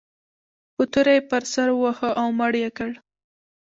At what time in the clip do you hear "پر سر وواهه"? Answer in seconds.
1.29-2.09